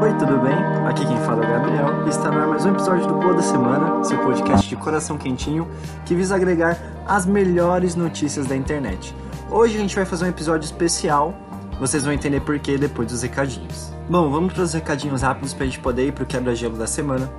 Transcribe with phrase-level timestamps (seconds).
[0.00, 0.54] Oi, tudo bem?
[0.88, 3.34] Aqui quem fala é o Gabriel e está no ar mais um episódio do Boa
[3.34, 5.68] da Semana, seu podcast de coração quentinho
[6.06, 9.14] que visa agregar as melhores notícias da internet.
[9.50, 11.34] Hoje a gente vai fazer um episódio especial,
[11.78, 13.92] vocês vão entender por que depois dos recadinhos.
[14.08, 16.86] Bom, vamos para os recadinhos rápidos para a gente poder ir para o quebra-gelo da
[16.86, 17.30] semana.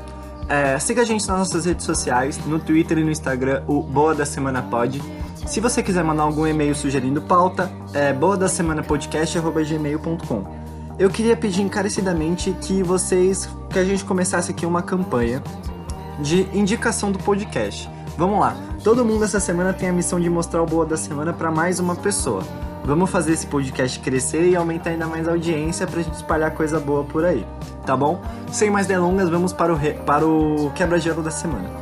[0.47, 4.13] É, siga a gente nas nossas redes sociais, no Twitter e no Instagram, o Boa
[4.13, 5.01] da Semana Pod.
[5.47, 10.60] Se você quiser mandar algum e-mail sugerindo pauta, é boa da semana podcast@gmail.com.
[11.01, 15.41] Eu queria pedir encarecidamente que vocês, que a gente começasse aqui uma campanha
[16.19, 17.89] de indicação do podcast.
[18.15, 18.55] Vamos lá.
[18.83, 21.79] Todo mundo essa semana tem a missão de mostrar o boa da semana para mais
[21.79, 22.43] uma pessoa.
[22.85, 26.79] Vamos fazer esse podcast crescer e aumentar ainda mais a audiência pra gente espalhar coisa
[26.79, 27.47] boa por aí,
[27.83, 28.21] tá bom?
[28.51, 29.93] Sem mais delongas, vamos para o, re...
[29.93, 31.80] para o quebra-gelo da semana.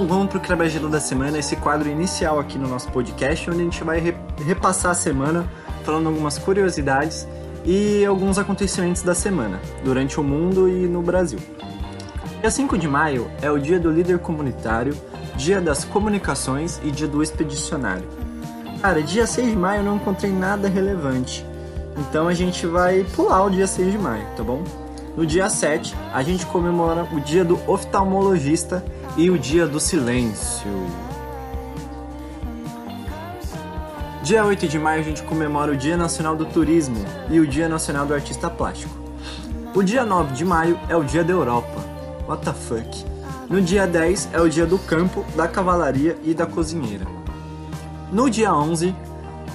[0.00, 3.64] Bom, vamos pro quebra-gelo da semana, esse quadro inicial aqui no nosso podcast, onde a
[3.64, 4.14] gente vai re
[4.46, 5.46] repassar a semana,
[5.84, 7.28] falando algumas curiosidades
[7.66, 11.38] e alguns acontecimentos da semana, durante o mundo e no Brasil.
[12.40, 14.96] Dia 5 de maio é o dia do líder comunitário,
[15.36, 18.08] dia das comunicações e dia do expedicionário.
[18.80, 21.44] Cara, dia 6 de maio eu não encontrei nada relevante,
[21.98, 24.64] então a gente vai pular o dia 6 de maio, tá bom?
[25.14, 28.82] No dia 7, a gente comemora o dia do oftalmologista
[29.20, 30.70] e o Dia do Silêncio.
[34.22, 37.68] Dia 8 de maio a gente comemora o Dia Nacional do Turismo e o Dia
[37.68, 38.94] Nacional do Artista Plástico.
[39.74, 41.84] O dia 9 de maio é o Dia da Europa.
[42.26, 43.04] What the fuck?
[43.50, 47.04] No dia 10 é o Dia do Campo, da Cavalaria e da Cozinheira.
[48.10, 48.94] No dia 11,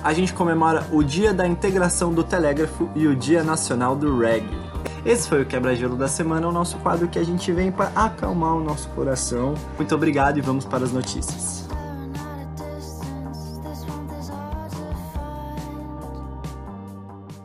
[0.04, 4.65] a gente comemora o Dia da Integração do Telégrafo e o Dia Nacional do Reggae.
[5.06, 8.56] Esse foi o Quebra-Gelo da Semana, o nosso quadro que a gente vem para acalmar
[8.56, 9.54] o nosso coração.
[9.78, 11.68] Muito obrigado e vamos para as notícias.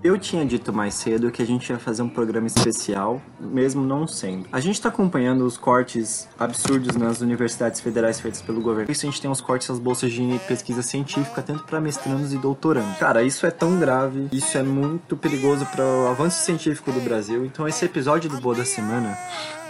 [0.02, 4.06] Eu tinha dito mais cedo que a gente ia fazer um programa especial, mesmo não
[4.06, 4.46] sendo.
[4.50, 8.90] A gente está acompanhando os cortes absurdos nas universidades federais feitos pelo governo.
[8.90, 12.38] Isso a gente tem os cortes às bolsas de pesquisa científica, tanto para mestrandos e
[12.38, 12.96] doutorandos.
[12.96, 17.44] Cara, isso é tão grave, isso é muito perigoso para o avanço científico do Brasil.
[17.44, 19.18] Então esse episódio do Boa da Semana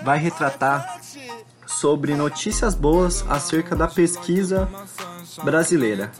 [0.05, 1.01] vai retratar
[1.67, 4.69] sobre notícias boas acerca da pesquisa
[5.45, 6.11] brasileira,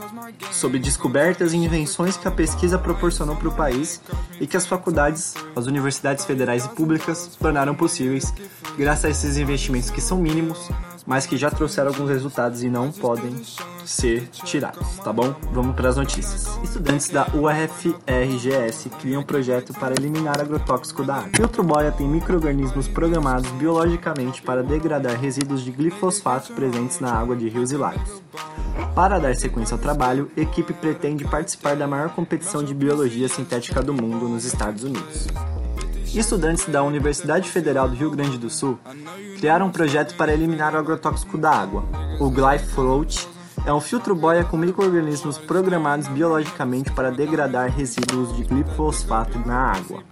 [0.53, 4.01] sobre descobertas e invenções que a pesquisa proporcionou para o país
[4.41, 8.33] e que as faculdades, as universidades federais e públicas tornaram possíveis
[8.77, 10.71] graças a esses investimentos que são mínimos,
[11.07, 13.35] mas que já trouxeram alguns resultados e não podem
[13.85, 15.35] ser tirados, tá bom?
[15.53, 16.47] Vamos para as notícias.
[16.63, 21.31] Estudantes da UFRGS criam um projeto para eliminar agrotóxico da água.
[21.35, 27.49] Filtro boia tem micro-organismos programados biologicamente para degradar resíduos de glifosfato presentes na água de
[27.49, 28.23] rios e lagos.
[28.95, 33.95] Para dar sequência ao trabalho, equipe pretende participar da maior competição de biologia sintética do
[33.95, 35.29] mundo nos Estados Unidos.
[36.15, 38.79] Estudantes da Universidade Federal do Rio Grande do Sul
[39.39, 41.85] criaram um projeto para eliminar o agrotóxico da água,
[42.19, 43.29] o Glyphosate
[43.65, 50.03] é um filtro boia com microrganismos programados biologicamente para degradar resíduos de glifosfato na água.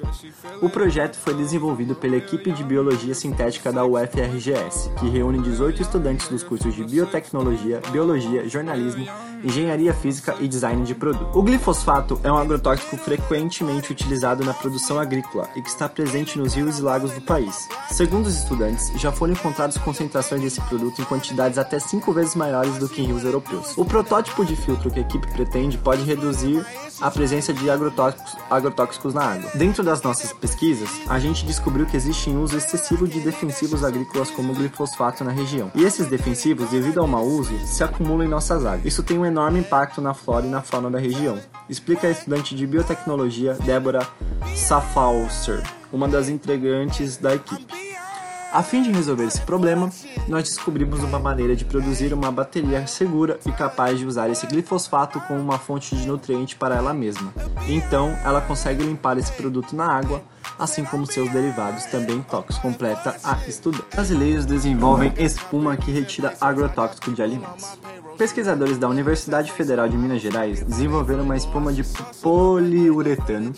[0.60, 6.28] O projeto foi desenvolvido pela equipe de biologia sintética da UFRGS, que reúne 18 estudantes
[6.28, 9.06] dos cursos de biotecnologia, biologia, jornalismo,
[9.42, 11.38] engenharia física e design de produto.
[11.38, 16.54] O glifosfato é um agrotóxico frequentemente utilizado na produção agrícola e que está presente nos
[16.54, 17.68] rios e lagos do país.
[17.90, 22.78] Segundo os estudantes, já foram encontradas concentrações desse produto em quantidades até 5 vezes maiores
[22.78, 23.76] do que em rios europeus.
[23.76, 26.64] O protótipo de filtro que a equipe pretende pode reduzir
[27.00, 29.50] a presença de agrotóxicos, agrotóxicos na água.
[29.54, 34.30] Dentro das nossas pesquisas, a gente descobriu que existe um uso excessivo de defensivos agrícolas
[34.30, 35.70] como o glifosfato na região.
[35.74, 38.84] E esses defensivos, devido ao mau uso, se acumulam em nossas águas.
[38.84, 41.38] Isso tem um enorme impacto na flora e na fauna da região.
[41.68, 44.06] Explica a estudante de biotecnologia Débora
[44.54, 47.97] Safauser, uma das integrantes da equipe.
[48.50, 49.90] A fim de resolver esse problema,
[50.26, 55.20] nós descobrimos uma maneira de produzir uma bateria segura e capaz de usar esse glifosfato
[55.20, 57.32] como uma fonte de nutriente para ela mesma.
[57.68, 60.22] Então, ela consegue limpar esse produto na água,
[60.58, 63.84] assim como seus derivados também tóxicos, completa a estudante.
[63.94, 67.78] Brasileiros desenvolvem espuma que retira agrotóxico de alimentos.
[68.16, 71.84] Pesquisadores da Universidade Federal de Minas Gerais desenvolveram uma espuma de
[72.22, 73.52] poliuretano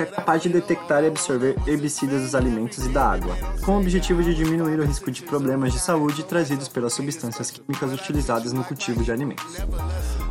[0.00, 3.80] que é capaz de detectar e absorver herbicidas dos alimentos e da água, com o
[3.80, 8.64] objetivo de diminuir o risco de problemas de saúde trazidos pelas substâncias químicas utilizadas no
[8.64, 9.58] cultivo de alimentos.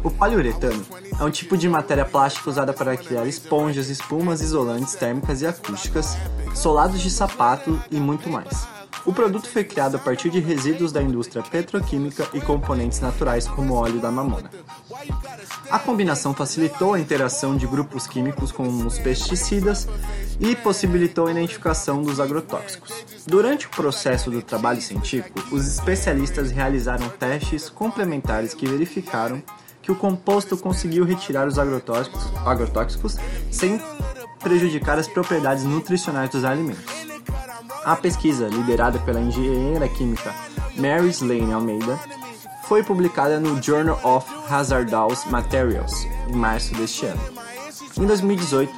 [0.03, 0.83] O poliuretano
[1.19, 6.17] é um tipo de matéria plástica usada para criar esponjas, espumas isolantes térmicas e acústicas,
[6.55, 8.78] solados de sapato e muito mais.
[9.05, 13.73] O produto foi criado a partir de resíduos da indústria petroquímica e componentes naturais como
[13.73, 14.49] óleo da mamona.
[15.69, 19.87] A combinação facilitou a interação de grupos químicos com os pesticidas
[20.39, 22.93] e possibilitou a identificação dos agrotóxicos.
[23.25, 29.41] Durante o processo do trabalho científico, os especialistas realizaram testes complementares que verificaram
[29.81, 33.17] que o composto conseguiu retirar os agrotóxicos, agrotóxicos
[33.51, 33.81] sem
[34.39, 37.08] prejudicar as propriedades nutricionais dos alimentos.
[37.85, 40.33] A pesquisa, liderada pela engenheira química
[40.75, 41.99] Mary Slane Almeida,
[42.63, 47.21] foi publicada no Journal of Hazardous Materials em março deste ano.
[47.97, 48.71] Em 2018,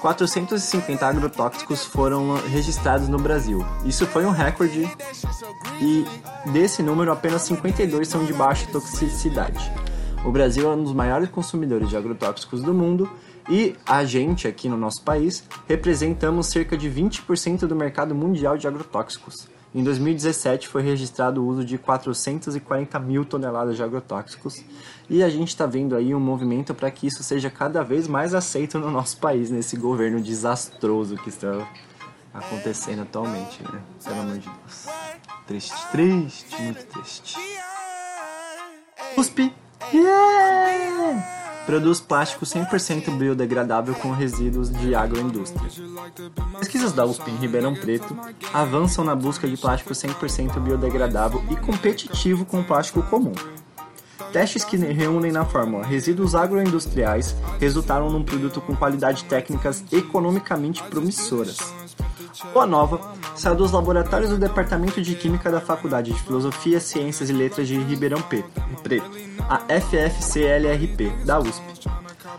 [0.00, 3.64] 450 agrotóxicos foram registrados no Brasil.
[3.84, 4.88] Isso foi um recorde
[5.80, 6.04] e
[6.50, 9.70] desse número apenas 52 são de baixa toxicidade.
[10.24, 13.08] O Brasil é um dos maiores consumidores de agrotóxicos do mundo
[13.48, 18.66] e a gente aqui no nosso país representamos cerca de 20% do mercado mundial de
[18.66, 19.48] agrotóxicos.
[19.74, 24.64] Em 2017 foi registrado o uso de 440 mil toneladas de agrotóxicos
[25.08, 28.34] e a gente está vendo aí um movimento para que isso seja cada vez mais
[28.34, 31.68] aceito no nosso país, nesse governo desastroso que está
[32.32, 33.80] acontecendo atualmente, né?
[34.02, 34.86] Pelo amor de Deus.
[35.46, 37.36] Triste, triste, muito triste.
[39.16, 39.52] USP!
[39.92, 41.37] Yeah!
[41.68, 45.70] Produz plástico 100% biodegradável com resíduos de agroindústria.
[46.58, 48.16] Pesquisas da USP em Ribeirão Preto
[48.54, 53.34] avançam na busca de plástico 100% biodegradável e competitivo com o plástico comum.
[54.32, 61.58] Testes que reúnem na fórmula resíduos agroindustriais resultaram num produto com qualidade técnicas economicamente promissoras.
[62.52, 63.00] Boa Nova
[63.34, 67.76] saiu dos laboratórios do Departamento de Química da Faculdade de Filosofia, Ciências e Letras de
[67.78, 69.10] Ribeirão Preto,
[69.48, 71.88] a FFCLRP, da USP.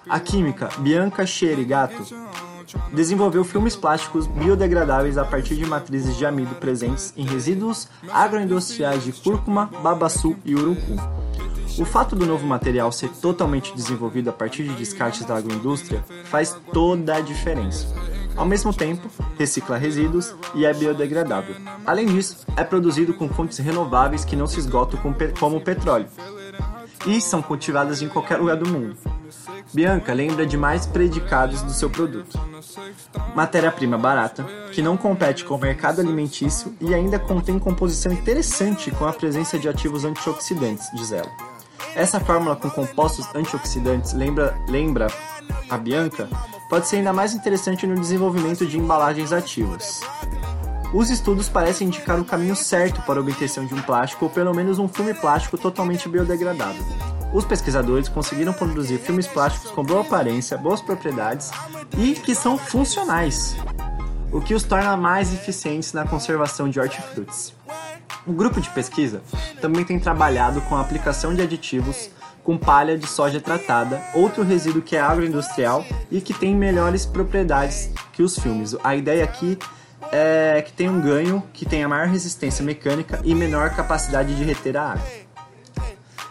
[0.08, 2.06] A química Bianca Cherigato
[2.94, 9.12] desenvolveu filmes plásticos biodegradáveis a partir de matrizes de amido presentes em resíduos agroindustriais de
[9.12, 10.96] cúrcuma, babaçu e urucum.
[11.78, 16.56] O fato do novo material ser totalmente desenvolvido a partir de descartes da agroindústria faz
[16.74, 17.88] toda a diferença.
[18.40, 19.06] Ao mesmo tempo,
[19.38, 21.58] recicla resíduos e é biodegradável.
[21.86, 24.98] Além disso, é produzido com fontes renováveis que não se esgotam
[25.38, 26.08] como o petróleo
[27.06, 28.96] e são cultivadas em qualquer lugar do mundo.
[29.74, 32.40] Bianca lembra de mais predicados do seu produto.
[33.36, 39.06] Matéria-prima barata, que não compete com o mercado alimentício e ainda contém composição interessante com
[39.06, 41.30] a presença de ativos antioxidantes, diz ela.
[41.94, 45.08] Essa fórmula com compostos antioxidantes lembra, lembra
[45.70, 46.28] a Bianca
[46.70, 50.02] pode ser ainda mais interessante no desenvolvimento de embalagens ativas.
[50.94, 54.54] Os estudos parecem indicar o caminho certo para a obtenção de um plástico ou pelo
[54.54, 56.84] menos um filme plástico totalmente biodegradável.
[57.32, 61.52] Os pesquisadores conseguiram produzir filmes plásticos com boa aparência, boas propriedades
[61.96, 63.56] e que são funcionais,
[64.32, 67.54] o que os torna mais eficientes na conservação de hortifrutis.
[68.26, 69.22] O grupo de pesquisa
[69.62, 72.10] também tem trabalhado com a aplicação de aditivos
[72.50, 77.92] com palha de soja tratada, outro resíduo que é agroindustrial e que tem melhores propriedades
[78.12, 78.76] que os filmes.
[78.84, 79.56] A ideia aqui
[80.12, 84.78] é que tem um ganho que tenha maior resistência mecânica e menor capacidade de reter
[84.78, 85.06] a água.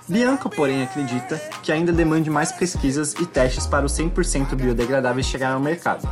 [0.09, 5.53] Bianca, porém, acredita que ainda demande mais pesquisas e testes para os 100% biodegradáveis chegar
[5.53, 6.09] ao mercado.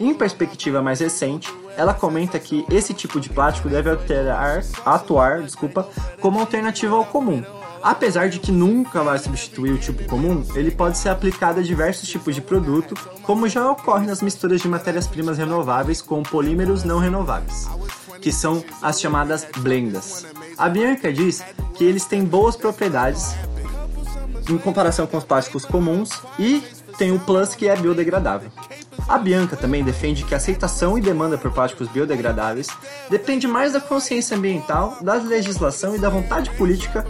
[0.00, 5.88] Em perspectiva mais recente, ela comenta que esse tipo de plástico deve alterar, atuar desculpa,
[6.20, 7.44] como alternativa ao comum,
[7.84, 12.08] Apesar de que nunca vai substituir o tipo comum, ele pode ser aplicado a diversos
[12.08, 17.68] tipos de produto, como já ocorre nas misturas de matérias-primas renováveis com polímeros não renováveis,
[18.22, 20.24] que são as chamadas blendas.
[20.56, 23.34] A Bianca diz que eles têm boas propriedades
[24.48, 26.62] em comparação com os plásticos comuns e
[26.96, 28.50] tem o plus que é biodegradável.
[29.06, 32.68] A Bianca também defende que a aceitação e demanda por plásticos biodegradáveis
[33.10, 37.04] depende mais da consciência ambiental, da legislação e da vontade política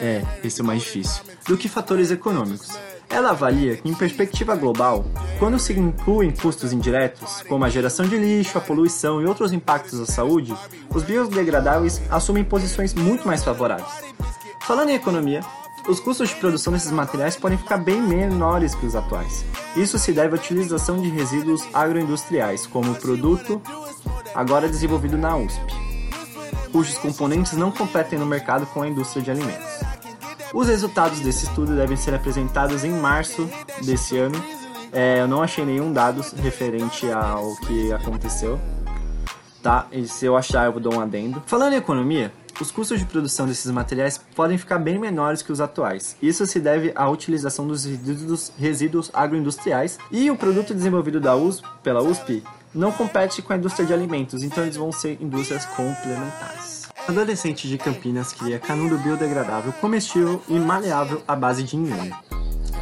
[0.00, 2.78] é, esse é o mais difícil, do que fatores econômicos.
[3.08, 5.04] Ela avalia que, em perspectiva global,
[5.38, 10.00] quando se incluem custos indiretos, como a geração de lixo, a poluição e outros impactos
[10.00, 10.54] à saúde,
[10.92, 13.88] os biodegradáveis assumem posições muito mais favoráveis.
[14.62, 15.42] Falando em economia,
[15.86, 19.44] os custos de produção desses materiais podem ficar bem menores que os atuais.
[19.76, 23.60] Isso se deve à utilização de resíduos agroindustriais, como o produto
[24.34, 25.60] agora desenvolvido na USP,
[26.74, 29.78] cujos componentes não competem no mercado com a indústria de alimentos.
[30.52, 33.48] Os resultados desse estudo devem ser apresentados em março
[33.84, 34.34] desse ano.
[34.92, 38.60] É, eu não achei nenhum dados referente ao que aconteceu,
[39.62, 39.86] tá?
[39.92, 41.40] E se eu achar, eu dou um adendo.
[41.46, 45.60] Falando em economia, os custos de produção desses materiais podem ficar bem menores que os
[45.60, 46.16] atuais.
[46.20, 51.64] Isso se deve à utilização dos resíduos, resíduos agroindustriais e o produto desenvolvido da USP,
[51.84, 52.42] pela USP
[52.74, 56.88] não compete com a indústria de alimentos, então eles vão ser indústrias complementares.
[57.06, 62.12] Adolescente de Campinas cria canudo biodegradável, comestível e maleável à base de inhame.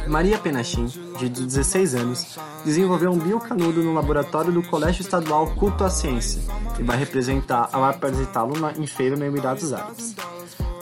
[0.07, 0.85] Maria Penachim,
[1.17, 6.41] de 16 anos, desenvolveu um biocanudo no laboratório do Colégio Estadual Culto à Ciência
[6.79, 10.15] e vai representar apresentá-lo em feira no Emirados Árabes.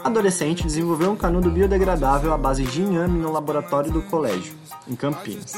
[0.04, 4.56] Adolescente desenvolveu um canudo biodegradável à base de inhame no laboratório do colégio,
[4.88, 5.54] em Campinas.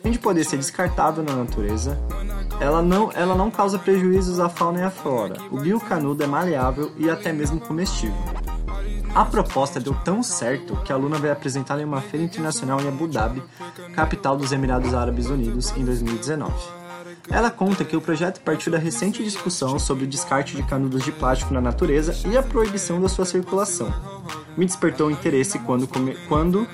[0.00, 1.98] Além de poder ser descartável na natureza,
[2.60, 5.36] ela não, ela não causa prejuízos à fauna e à flora.
[5.50, 8.16] O biocanudo é maleável e até mesmo comestível.
[9.14, 12.88] A proposta deu tão certo que a aluna veio apresentá-la em uma feira internacional em
[12.88, 13.42] Abu Dhabi,
[13.94, 16.79] capital dos Emirados Árabes Unidos, em 2019.
[17.30, 21.12] Ela conta que o projeto partiu da recente discussão sobre o descarte de canudos de
[21.12, 23.92] plástico na natureza e a proibição da sua circulação.
[24.56, 26.66] Me despertou interesse quando, come quando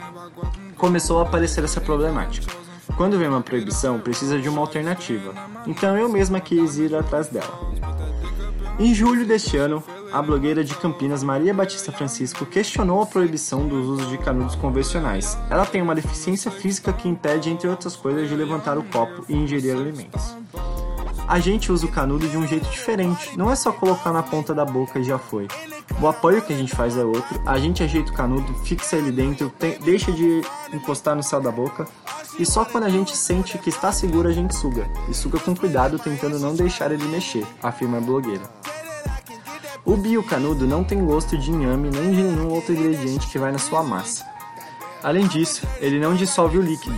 [0.76, 2.52] começou a aparecer essa problemática.
[2.96, 5.34] Quando vem uma proibição, precisa de uma alternativa,
[5.66, 7.76] então eu mesma quis ir atrás dela.
[8.78, 9.82] Em julho deste ano,
[10.12, 15.36] a blogueira de Campinas Maria Batista Francisco questionou a proibição dos usos de canudos convencionais.
[15.50, 19.34] Ela tem uma deficiência física que impede, entre outras coisas, de levantar o copo e
[19.34, 20.34] ingerir alimentos.
[21.28, 24.54] A gente usa o canudo de um jeito diferente, não é só colocar na ponta
[24.54, 25.48] da boca e já foi.
[26.00, 29.10] O apoio que a gente faz é outro, a gente ajeita o canudo, fixa ele
[29.10, 30.42] dentro, tem, deixa de
[30.72, 31.86] encostar no céu da boca
[32.38, 34.88] e só quando a gente sente que está seguro a gente suga.
[35.08, 38.44] E suga com cuidado, tentando não deixar ele mexer, afirma a blogueira.
[39.84, 43.58] O biocanudo não tem gosto de inhame nem de nenhum outro ingrediente que vai na
[43.58, 44.35] sua massa.
[45.02, 46.96] Além disso, ele não dissolve o líquido.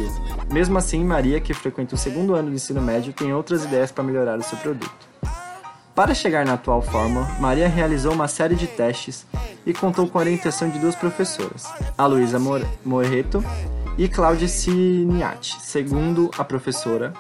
[0.50, 4.05] Mesmo assim, Maria, que frequenta o segundo ano do ensino médio, tem outras ideias para
[4.05, 5.09] melhorar o seu produto.
[5.95, 9.26] Para chegar na atual forma, Maria realizou uma série de testes
[9.67, 11.67] e contou com a orientação de duas professoras,
[11.99, 12.38] a Luísa
[12.85, 13.45] Morreto
[13.99, 15.57] e Cláudia Ciniati.
[15.61, 17.12] Segundo a professora,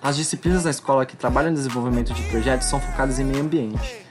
[0.00, 4.05] as disciplinas na escola que trabalham no desenvolvimento de projetos são focadas em meio ambiente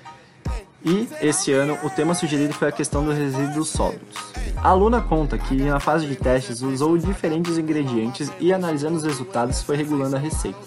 [0.85, 4.15] e, esse ano, o tema sugerido foi a questão dos resíduos sólidos.
[4.57, 9.63] A aluna conta que, na fase de testes, usou diferentes ingredientes e, analisando os resultados,
[9.63, 10.59] foi regulando a receita.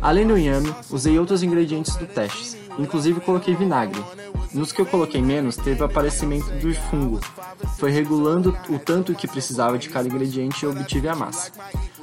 [0.00, 4.02] Além do inhame, usei outros ingredientes do teste, inclusive coloquei vinagre.
[4.52, 7.20] Nos que eu coloquei menos, teve aparecimento do fungo.
[7.78, 11.52] Foi regulando o tanto que precisava de cada ingrediente e obtive a massa.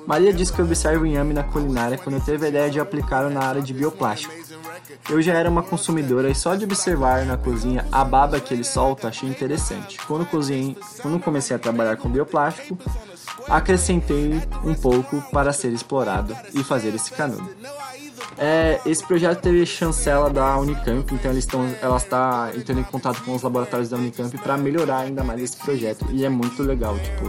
[0.07, 3.41] Maria disse que observa o inhame na culinária quando teve a ideia de aplicá-lo na
[3.41, 4.33] área de bioplástico.
[5.09, 8.63] Eu já era uma consumidora e só de observar na cozinha a baba que ele
[8.63, 9.97] solta achei interessante.
[10.05, 12.77] Quando, cozinhei, quando comecei a trabalhar com bioplástico,
[13.47, 17.49] acrescentei um pouco para ser explorado e fazer esse canudo.
[18.37, 23.21] É, esse projeto teve chancela da Unicamp, então eles estão, ela está entrando em contato
[23.23, 26.97] com os laboratórios da Unicamp para melhorar ainda mais esse projeto e é muito legal,
[26.99, 27.25] tipo,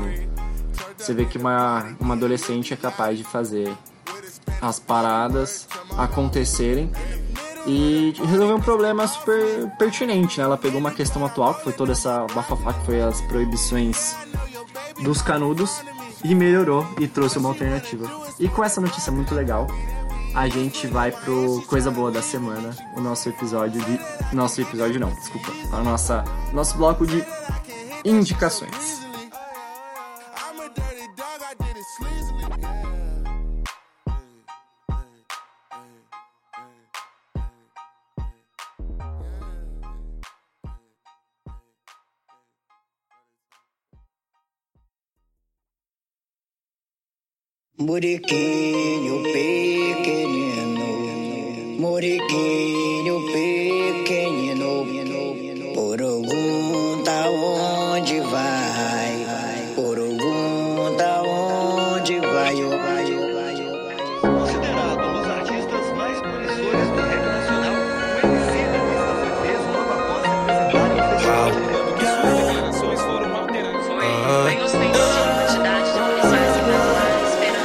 [0.96, 3.74] você vê que uma, uma adolescente é capaz de fazer
[4.60, 5.66] as paradas
[5.96, 6.92] acontecerem
[7.66, 10.44] e resolveu um problema super pertinente, né?
[10.44, 14.16] Ela pegou uma questão atual, que foi toda essa bafafá, que foi as proibições
[15.02, 15.82] dos canudos,
[16.24, 18.08] e melhorou e trouxe uma alternativa.
[18.38, 19.66] E com essa notícia muito legal,
[20.34, 24.00] a gente vai pro Coisa Boa da Semana, o nosso episódio de...
[24.34, 25.52] Nosso episódio não, desculpa.
[25.72, 26.24] A nossa...
[26.52, 27.24] Nosso bloco de
[28.04, 29.00] indicações.
[47.80, 50.86] Murequinho pequenino,
[51.78, 52.89] murequinho.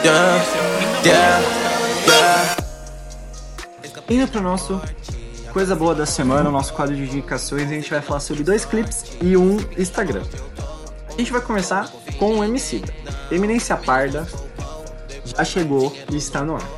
[0.06, 0.46] Yeah,
[1.04, 1.42] yeah,
[2.06, 2.56] yeah.
[4.08, 4.80] Indo pro nosso
[5.52, 8.66] Coisa Boa da Semana, o nosso quadro de indicações, a gente vai falar sobre dois
[8.66, 10.22] clipes e um Instagram.
[11.10, 12.84] A gente vai começar com o MC.
[13.32, 14.28] Eminência Parda
[15.26, 16.70] já chegou e está no ar.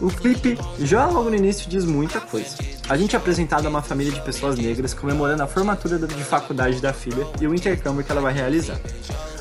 [0.00, 2.56] O clipe, já logo no início, diz muita coisa.
[2.88, 6.80] A gente é apresentado a uma família de pessoas negras comemorando a formatura de faculdade
[6.80, 8.80] da filha e o intercâmbio que ela vai realizar.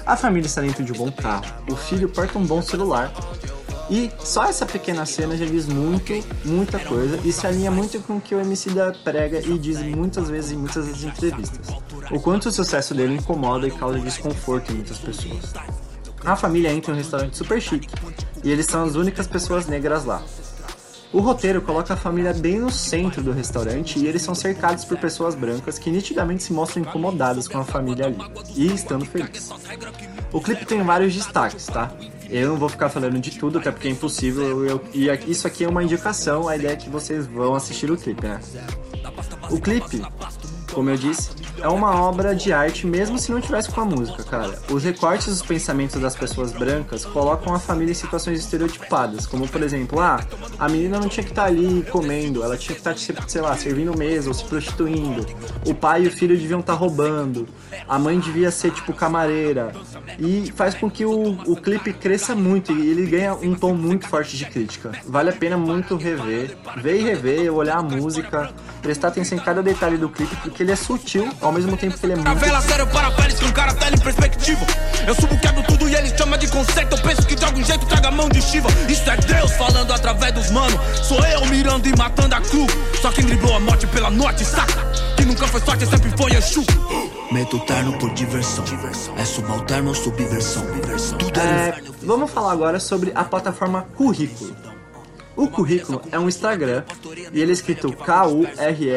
[0.05, 3.11] A família está dentro de um bom carro, o filho porta um bom celular
[3.89, 8.17] e só essa pequena cena já diz muito, muita coisa e se alinha muito com
[8.17, 11.67] o que o MC da prega e diz muitas vezes em muitas das entrevistas.
[12.11, 15.53] O quanto o sucesso dele incomoda e causa desconforto em muitas pessoas.
[16.23, 17.87] A família entra em um restaurante super chique
[18.43, 20.21] e eles são as únicas pessoas negras lá.
[21.15, 24.97] O roteiro coloca a família bem no centro do restaurante e eles são cercados por
[24.97, 28.17] pessoas brancas que nitidamente se mostram incomodadas com a família ali
[28.53, 29.49] e estando felizes.
[30.33, 31.89] O clipe tem vários destaques, tá?
[32.29, 34.65] Eu não vou ficar falando de tudo, até porque é impossível.
[34.65, 37.95] Eu, e isso aqui é uma indicação, a ideia é que vocês vão assistir o
[37.95, 38.41] clipe, né?
[39.49, 40.01] O clipe,
[40.75, 41.29] como eu disse,
[41.61, 44.59] é uma obra de arte mesmo se não tivesse com a música, cara.
[44.69, 49.63] Os recortes dos pensamentos das pessoas brancas colocam a família em situações estereotipadas, como por
[49.63, 50.19] exemplo, ah,
[50.59, 53.97] a menina não tinha que estar ali comendo, ela tinha que estar, sei lá, servindo
[53.97, 55.25] mesa ou se prostituindo.
[55.65, 57.47] O pai e o filho deviam estar roubando.
[57.87, 59.71] A mãe devia ser tipo camareira.
[60.19, 64.07] E faz com que o, o clipe cresça muito e ele ganha um tom muito
[64.09, 64.91] forte de crítica.
[65.07, 69.63] Vale a pena muito rever, ver e rever, olhar a música, prestar atenção em cada
[69.63, 72.59] detalhe do clipe, porque ele é sutil, ao mesmo tempo que ele é muito Vela
[72.61, 74.65] sério para peles com cara tela em perspectiva.
[75.05, 76.95] Eu subo, quebro tudo e eles chamam de conceito.
[76.95, 78.67] Eu penso que de algum jeito traga mão de Shiva.
[78.89, 80.79] Isso é Deus falando através dos manos.
[81.03, 82.65] Sou eu mirando e matando a cru.
[82.99, 84.83] Só quem driblou a morte pela norte, saca?
[85.15, 86.65] Que nunca foi sorte, sempre foi Exu.
[87.31, 88.65] Meto terno por diversão.
[89.17, 90.65] É subalterno ou subversão.
[91.19, 94.74] Tudo é É, vamos falar agora sobre a plataforma Currículo.
[95.35, 96.83] O Currículo é um Instagram
[97.31, 97.91] e ele é escrito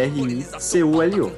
[0.09, 1.33] K-U-R-R-I-C-U-L-O.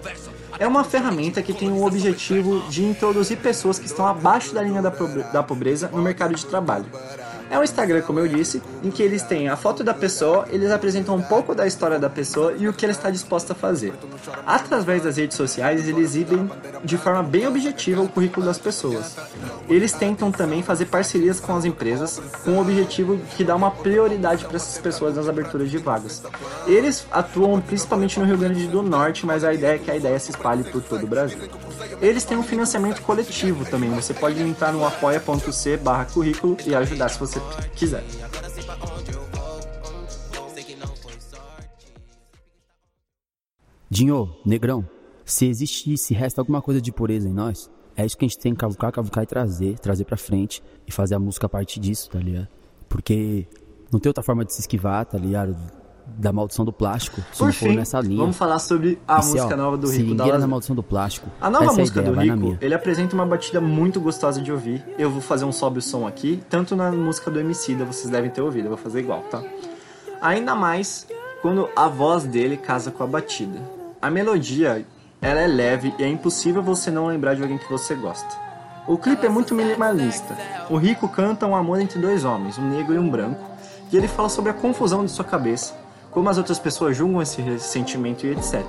[0.58, 4.82] É uma ferramenta que tem o objetivo de introduzir pessoas que estão abaixo da linha
[4.82, 6.84] da pobre- da pobreza no mercado de trabalho.
[7.50, 10.70] É um Instagram, como eu disse, em que eles têm a foto da pessoa, eles
[10.70, 13.92] apresentam um pouco da história da pessoa e o que ela está disposta a fazer.
[14.46, 16.48] Através das redes sociais, eles exibem
[16.84, 19.16] de forma bem objetiva o currículo das pessoas.
[19.68, 24.44] Eles tentam também fazer parcerias com as empresas com o objetivo que dá uma prioridade
[24.44, 26.22] para essas pessoas nas aberturas de vagas.
[26.68, 30.18] Eles atuam principalmente no Rio Grande do Norte, mas a ideia é que a ideia
[30.20, 31.38] se espalhe por todo o Brasil.
[32.00, 33.90] Eles têm um financiamento coletivo também.
[33.90, 37.39] Você pode entrar no apoia.c barra currículo e ajudar se você
[37.74, 38.04] quiser.
[43.88, 44.88] Dinho, negrão,
[45.24, 48.38] se existe, se resta alguma coisa de pureza em nós, é isso que a gente
[48.38, 51.80] tem que cavucar, cavucar e trazer, trazer pra frente e fazer a música a partir
[51.80, 52.48] disso, tá ligado?
[52.88, 53.46] Porque
[53.92, 55.56] não tem outra forma de se esquivar, tá ligado?
[56.18, 58.18] Da maldição do plástico, se Por não for fim, nessa linha.
[58.20, 60.48] vamos falar sobre a se, música ó, nova do se Rico da na Lasanha.
[60.48, 61.28] maldição do plástico.
[61.40, 64.84] A nova é música ideia, do Rico, ele apresenta uma batida muito gostosa de ouvir.
[64.98, 68.30] Eu vou fazer um sobe o som aqui, tanto na música do Emicida, vocês devem
[68.30, 69.42] ter ouvido, eu vou fazer igual, tá?
[70.20, 71.06] Ainda mais
[71.40, 73.58] quando a voz dele casa com a batida.
[74.02, 74.84] A melodia,
[75.22, 78.28] ela é leve e é impossível você não lembrar de alguém que você gosta.
[78.86, 80.36] O clipe é muito minimalista.
[80.68, 83.40] O Rico canta um amor entre dois homens, um negro e um branco,
[83.92, 85.74] e ele fala sobre a confusão de sua cabeça,
[86.10, 88.64] como as outras pessoas julgam esse sentimento e etc.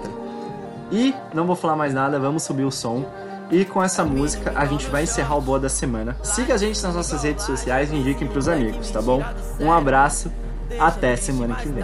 [0.91, 3.05] E não vou falar mais nada, vamos subir o som.
[3.49, 6.15] E com essa música a gente vai encerrar o Boa da Semana.
[6.23, 9.21] Siga a gente nas nossas redes sociais e indiquem pros amigos, tá bom?
[9.59, 10.31] Um abraço,
[10.79, 11.83] até semana que vem.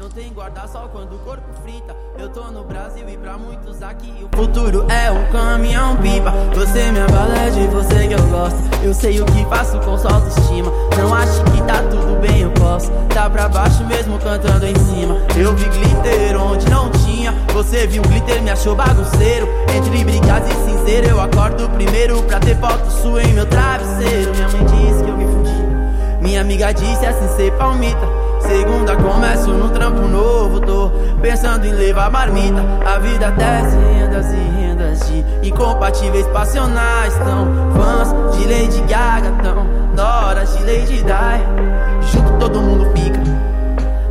[0.00, 1.94] Não tem guarda-sol quando o corpo frita.
[2.18, 6.30] Eu tô no Brasil e pra muitos aqui o futuro é um caminhão pipa.
[6.54, 8.58] Você me abala de você que eu gosto.
[8.82, 10.72] Eu sei o que faço com sua autoestima.
[10.96, 12.90] Não acho que tá tudo bem, eu posso.
[13.12, 15.18] Tá pra baixo mesmo cantando em cima.
[15.36, 17.32] Eu vi glitter onde não tinha.
[17.52, 19.46] Você viu glitter, me achou bagunceiro.
[19.76, 24.34] Entre brigas e cinzeiro, eu acordo primeiro pra ter foto sua em meu travesseiro.
[24.34, 25.29] Minha mãe disse que eu me.
[26.20, 28.06] Minha amiga disse assim ser palmita.
[28.40, 30.90] Segunda começo num trampo novo, tô
[31.22, 32.62] pensando em levar marmita.
[32.84, 37.14] A vida desce rendas e rendas de incompatíveis passionais.
[37.14, 42.12] Tão fãs de Lady Gaga, tão noras de Lady Di.
[42.12, 43.20] Junto todo mundo fica.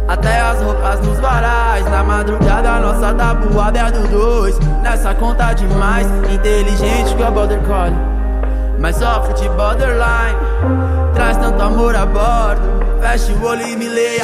[0.08, 6.08] Até as roupas nos varais Na madrugada nossa tabuada é do dois Nessa conta demais
[6.34, 8.19] Inteligente que a border collie
[8.80, 10.38] Mas sofre de borderline.
[11.14, 12.80] Traz tanto amor a bordo.
[13.02, 14.24] Feche o olho e me leia.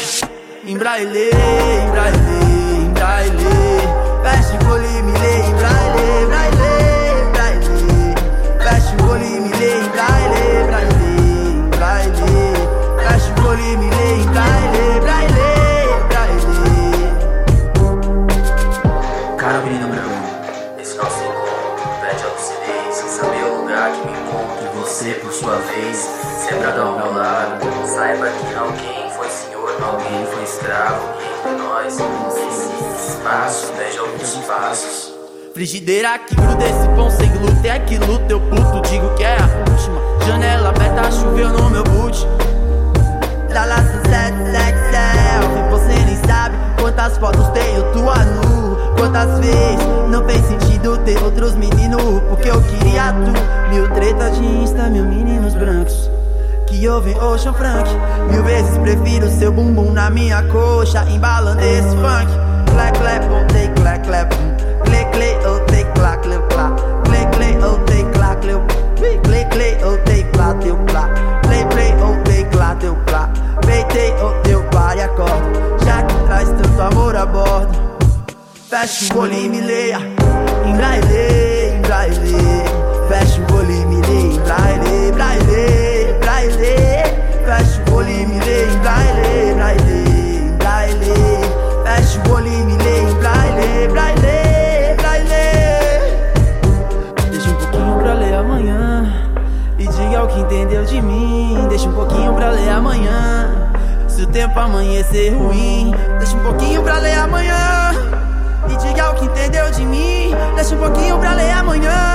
[0.65, 2.19] Em braille, em braille,
[2.81, 3.31] em braille
[4.23, 5.45] Feche o olho e me leia.
[5.45, 6.55] Em braille, braille,
[7.33, 8.15] braille
[8.59, 9.77] Feche o olho e me leia.
[9.77, 12.13] Em braille, braille, braille
[12.99, 13.94] Feche o olho e me leia
[25.05, 25.97] você, por sua vez,
[26.47, 27.65] sempre ao meu lado.
[27.87, 34.35] Saiba que alguém foi senhor, alguém foi escravo, e entre nós, esses espaços, veja alguns
[34.47, 35.13] passos.
[35.53, 39.37] Frigideira que gruda esse pão sem glúten É que luta, eu puto, digo que é
[39.37, 42.27] a última Janela aberta, choveu no meu boot
[43.53, 45.64] Dala sunset, sex, selfie
[46.27, 52.49] sabe quantas fotos tenho tua nu Quantas vezes não fez sentido ter outros meninos Porque
[52.49, 56.09] eu queria tu Mil tretas de insta, mil meninos brancos
[56.67, 57.89] Que ouvem Ocean Frank.
[58.29, 62.27] Mil vezes prefiro seu bumbum na minha coxa, embalando esse funk.
[62.71, 64.29] Clap, clap, oh, take, clap, clap.
[64.83, 66.77] Click, click, oh, take, clap, clip, clap.
[67.05, 68.61] Click, click, oh, take, clap, clip.
[69.23, 71.14] Click, click, oh, take, clap, teu, clap.
[79.05, 79.99] Fecha o olho e me leia.
[80.65, 82.17] Em braille, em braille.
[83.07, 84.33] Fecha o olho e me leia.
[84.33, 86.57] Em braille, braille, braille.
[87.45, 88.65] Fecha o olho e me leia.
[88.65, 91.13] Em braille, braille, em braille.
[91.83, 93.03] Fecha o olho e me leia.
[93.03, 95.35] Em braille, braille, braille.
[97.29, 99.13] Deixa um pouquinho pra ler amanhã.
[99.77, 101.67] E diga o que entendeu de mim.
[101.69, 103.69] Deixa um pouquinho pra ler amanhã.
[104.07, 107.74] Se o tempo amanhecer ruim, deixa um pouquinho pra ler amanhã.
[109.45, 110.31] Entendeu de mim.
[110.55, 112.14] Deixa um pouquinho pra ler amanhã.